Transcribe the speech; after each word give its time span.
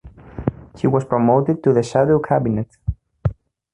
He 0.79 0.87
was 0.87 1.05
promoted 1.05 1.61
to 1.63 1.73
the 1.73 1.83
Shadow 1.83 2.17
Cabinet. 2.17 2.75